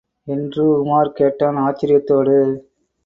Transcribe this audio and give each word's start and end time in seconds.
என்று 0.27 0.63
உமார் 0.83 1.11
கேட்டான் 1.11 1.57
ஆச்சரியத்தோடு. 1.57 2.37